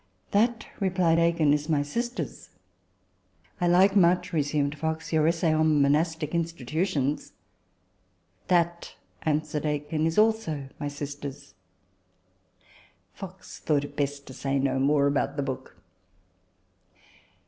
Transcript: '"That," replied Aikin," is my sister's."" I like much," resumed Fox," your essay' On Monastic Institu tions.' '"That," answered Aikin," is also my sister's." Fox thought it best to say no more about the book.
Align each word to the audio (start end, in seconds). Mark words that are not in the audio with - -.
'"That," 0.31 0.65
replied 0.79 1.19
Aikin," 1.19 1.53
is 1.53 1.69
my 1.69 1.83
sister's."" 1.83 2.49
I 3.61 3.67
like 3.67 3.95
much," 3.95 4.33
resumed 4.33 4.75
Fox," 4.75 5.13
your 5.13 5.27
essay' 5.27 5.53
On 5.53 5.79
Monastic 5.79 6.31
Institu 6.31 6.87
tions.' 6.87 7.33
'"That," 8.47 8.95
answered 9.21 9.61
Aikin," 9.61 10.07
is 10.07 10.17
also 10.17 10.69
my 10.79 10.87
sister's." 10.87 11.53
Fox 13.13 13.59
thought 13.59 13.83
it 13.83 13.95
best 13.95 14.25
to 14.25 14.33
say 14.33 14.57
no 14.57 14.79
more 14.79 15.05
about 15.05 15.37
the 15.37 15.43
book. 15.43 15.77